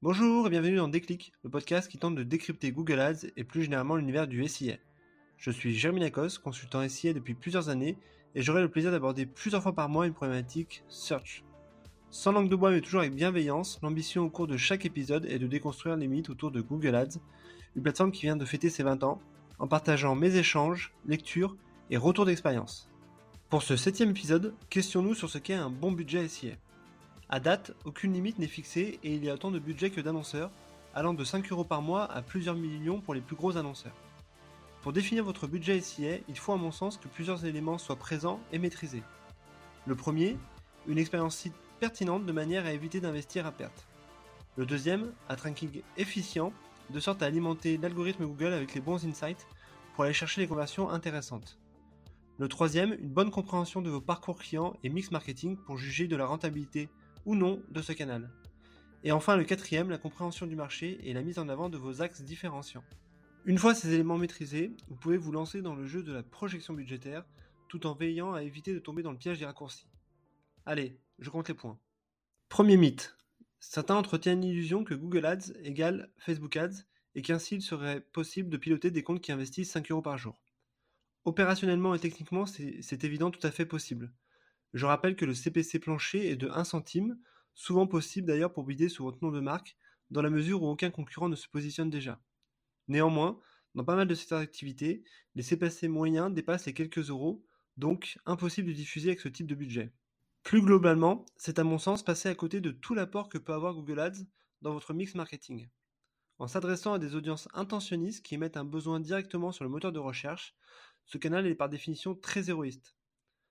[0.00, 3.64] Bonjour et bienvenue dans Déclic, le podcast qui tente de décrypter Google Ads et plus
[3.64, 4.76] généralement l'univers du SIA.
[5.36, 7.98] Je suis Jérémy Lacoste, consultant SIA depuis plusieurs années
[8.36, 11.42] et j'aurai le plaisir d'aborder plusieurs fois par mois une problématique search.
[12.10, 15.40] Sans langue de bois mais toujours avec bienveillance, l'ambition au cours de chaque épisode est
[15.40, 17.18] de déconstruire les mythes autour de Google Ads,
[17.74, 19.20] une plateforme qui vient de fêter ses 20 ans,
[19.58, 21.56] en partageant mes échanges, lectures
[21.90, 22.88] et retours d'expérience.
[23.50, 26.52] Pour ce septième épisode, questionnons-nous sur ce qu'est un bon budget SIA.
[27.30, 30.50] À date, aucune limite n'est fixée et il y a autant de budget que d'annonceurs,
[30.94, 33.96] allant de 5 euros par mois à plusieurs millions pour les plus gros annonceurs.
[34.80, 38.40] Pour définir votre budget SIA, il faut à mon sens que plusieurs éléments soient présents
[38.50, 39.02] et maîtrisés.
[39.86, 40.38] Le premier,
[40.86, 43.86] une expérience site pertinente de manière à éviter d'investir à perte.
[44.56, 46.50] Le deuxième, un tracking efficient,
[46.88, 49.46] de sorte à alimenter l'algorithme Google avec les bons insights
[49.94, 51.58] pour aller chercher les conversions intéressantes.
[52.38, 56.16] Le troisième, une bonne compréhension de vos parcours clients et mix marketing pour juger de
[56.16, 56.88] la rentabilité
[57.28, 58.30] ou non de ce canal.
[59.04, 62.00] Et enfin le quatrième, la compréhension du marché et la mise en avant de vos
[62.00, 62.82] axes différenciants.
[63.44, 66.72] Une fois ces éléments maîtrisés, vous pouvez vous lancer dans le jeu de la projection
[66.72, 67.26] budgétaire
[67.68, 69.90] tout en veillant à éviter de tomber dans le piège des raccourcis.
[70.64, 71.78] Allez, je compte les points.
[72.48, 73.14] Premier mythe.
[73.60, 78.56] Certains entretiennent l'illusion que Google Ads égale Facebook Ads et qu'ainsi il serait possible de
[78.56, 80.40] piloter des comptes qui investissent 5 euros par jour.
[81.26, 84.14] Opérationnellement et techniquement, c'est évident tout à fait possible.
[84.72, 87.18] Je rappelle que le CPC plancher est de 1 centime,
[87.54, 89.76] souvent possible d'ailleurs pour bider sous votre nom de marque,
[90.10, 92.22] dans la mesure où aucun concurrent ne se positionne déjà.
[92.88, 93.40] Néanmoins,
[93.74, 97.44] dans pas mal de secteurs d'activité, les CPC moyens dépassent les quelques euros,
[97.76, 99.92] donc impossible de diffuser avec ce type de budget.
[100.42, 103.74] Plus globalement, c'est à mon sens passer à côté de tout l'apport que peut avoir
[103.74, 104.24] Google Ads
[104.62, 105.68] dans votre mix marketing.
[106.38, 110.00] En s'adressant à des audiences intentionnistes qui émettent un besoin directement sur le moteur de
[110.00, 110.56] recherche,
[111.06, 112.97] ce canal est par définition très héroïste.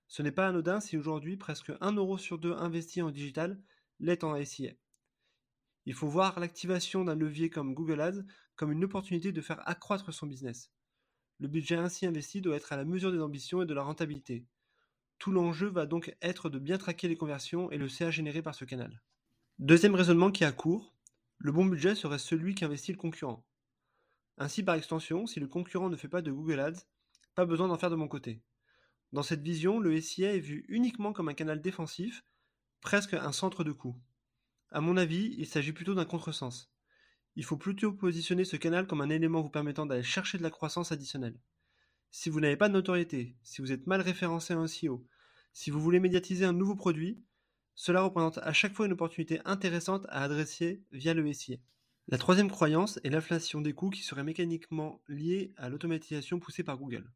[0.08, 3.60] Ce n'est pas anodin si aujourd'hui presque 1 euro sur 2 investi en digital
[4.00, 4.72] l'est en SIA.
[5.84, 8.22] Il faut voir l'activation d'un levier comme Google Ads
[8.56, 10.72] comme une opportunité de faire accroître son business.
[11.38, 14.46] Le budget ainsi investi doit être à la mesure des ambitions et de la rentabilité.
[15.18, 18.54] Tout l'enjeu va donc être de bien traquer les conversions et le CA généré par
[18.54, 19.02] ce canal.
[19.58, 20.94] Deuxième raisonnement qui a cours,
[21.38, 23.44] le bon budget serait celui qu'investit le concurrent.
[24.38, 26.86] Ainsi, par extension, si le concurrent ne fait pas de Google Ads,
[27.34, 28.42] pas besoin d'en faire de mon côté.
[29.12, 32.24] Dans cette vision, le SIA est vu uniquement comme un canal défensif,
[32.80, 33.96] presque un centre de coût.
[34.70, 36.70] À mon avis, il s'agit plutôt d'un contresens.
[37.34, 40.50] Il faut plutôt positionner ce canal comme un élément vous permettant d'aller chercher de la
[40.50, 41.38] croissance additionnelle.
[42.10, 45.06] Si vous n'avez pas de notoriété, si vous êtes mal référencé en SEO,
[45.52, 47.22] si vous voulez médiatiser un nouveau produit,
[47.74, 51.56] cela représente à chaque fois une opportunité intéressante à adresser via le SIA.
[52.08, 56.76] La troisième croyance est l'inflation des coûts qui serait mécaniquement liée à l'automatisation poussée par
[56.76, 57.10] Google.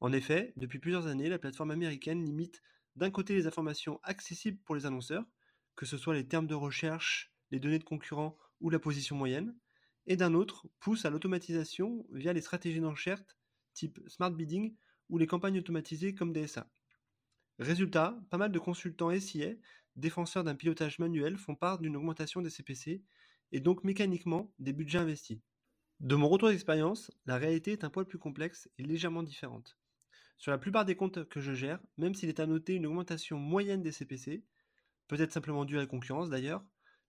[0.00, 2.62] En effet, depuis plusieurs années, la plateforme américaine limite
[2.96, 5.24] d'un côté les informations accessibles pour les annonceurs,
[5.74, 9.56] que ce soit les termes de recherche, les données de concurrents ou la position moyenne,
[10.06, 13.22] et d'un autre pousse à l'automatisation via les stratégies d'enchères
[13.74, 14.74] type smart bidding
[15.08, 16.70] ou les campagnes automatisées comme DSA.
[17.58, 19.54] Résultat, pas mal de consultants SIA,
[19.96, 23.02] défenseurs d'un pilotage manuel, font part d'une augmentation des CPC
[23.52, 25.40] et donc mécaniquement des budgets investis.
[26.00, 29.78] De mon retour d'expérience, la réalité est un poil plus complexe et légèrement différente.
[30.38, 33.38] Sur la plupart des comptes que je gère, même s'il est à noter une augmentation
[33.38, 34.44] moyenne des CPC,
[35.08, 36.62] peut-être simplement due à la concurrence d'ailleurs,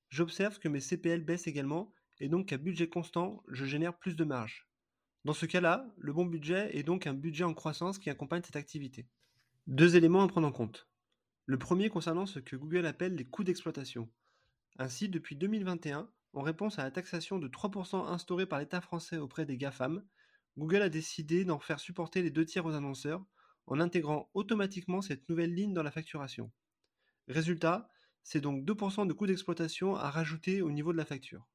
[0.10, 4.24] j'observe que mes CPL baissent également et donc qu'à budget constant, je génère plus de
[4.24, 4.68] marge.
[5.26, 8.56] Dans ce cas-là, le bon budget est donc un budget en croissance qui accompagne cette
[8.56, 9.08] activité.
[9.68, 10.88] Deux éléments à prendre en compte.
[11.46, 14.10] Le premier concernant ce que Google appelle les coûts d'exploitation.
[14.80, 19.46] Ainsi, depuis 2021, en réponse à la taxation de 3% instaurée par l'État français auprès
[19.46, 20.04] des GAFAM,
[20.58, 23.24] Google a décidé d'en faire supporter les deux tiers aux annonceurs
[23.68, 26.52] en intégrant automatiquement cette nouvelle ligne dans la facturation.
[27.28, 27.90] Résultat,
[28.24, 31.48] c'est donc 2% de coût d'exploitation à rajouter au niveau de la facture.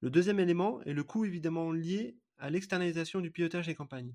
[0.00, 4.14] Le deuxième élément est le coût évidemment lié à l'externalisation du pilotage des campagnes.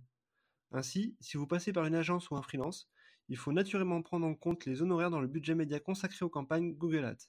[0.72, 2.90] Ainsi, si vous passez par une agence ou un freelance,
[3.30, 6.74] il faut naturellement prendre en compte les honoraires dans le budget média consacré aux campagnes
[6.74, 7.28] Google Ads.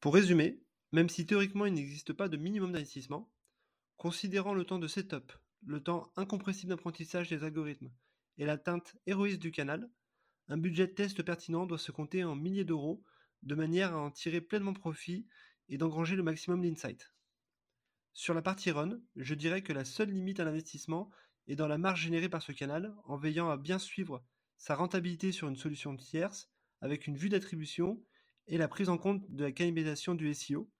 [0.00, 0.60] Pour résumer,
[0.92, 3.32] même si théoriquement il n'existe pas de minimum d'investissement,
[3.96, 5.32] considérant le temps de setup,
[5.62, 7.90] le temps incompressible d'apprentissage des algorithmes
[8.38, 9.90] et l'atteinte héroïste du canal,
[10.48, 13.02] un budget de test pertinent doit se compter en milliers d'euros
[13.42, 15.26] de manière à en tirer pleinement profit
[15.68, 17.12] et d'engranger le maximum d'insight.
[18.14, 21.10] Sur la partie run, je dirais que la seule limite à l'investissement
[21.46, 24.24] est dans la marge générée par ce canal en veillant à bien suivre
[24.56, 26.50] sa rentabilité sur une solution tierce
[26.80, 28.02] avec une vue d'attribution
[28.46, 30.70] et la prise en compte de la cannibalisation du SEO,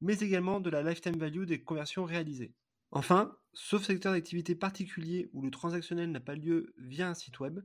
[0.00, 2.54] mais également de la lifetime value des conversions réalisées.
[2.90, 7.60] Enfin, sauf secteur d'activité particulier où le transactionnel n'a pas lieu via un site web,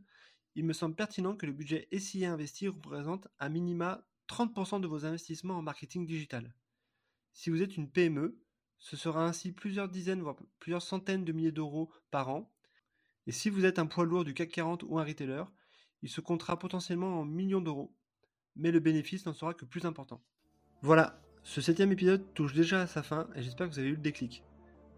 [0.56, 5.06] il me semble pertinent que le budget SIA investi représente à minima 30% de vos
[5.06, 6.54] investissements en marketing digital.
[7.34, 8.40] Si vous êtes une PME,
[8.78, 12.52] ce sera ainsi plusieurs dizaines, voire plusieurs centaines de milliers d'euros par an.
[13.28, 15.44] Et si vous êtes un poids lourd du CAC 40 ou un retailer,
[16.02, 17.94] il se comptera potentiellement en millions d'euros,
[18.56, 20.24] mais le bénéfice n'en sera que plus important.
[20.82, 23.96] Voilà, ce septième épisode touche déjà à sa fin et j'espère que vous avez eu
[23.96, 24.44] le déclic.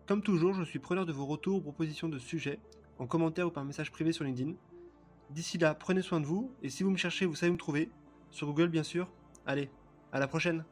[0.07, 2.59] Comme toujours, je suis preneur de vos retours ou propositions de sujets,
[2.99, 4.53] en commentaire ou par message privé sur LinkedIn.
[5.29, 7.89] D'ici là, prenez soin de vous, et si vous me cherchez, vous savez me trouver,
[8.31, 9.07] sur Google bien sûr.
[9.45, 9.69] Allez,
[10.11, 10.65] à la prochaine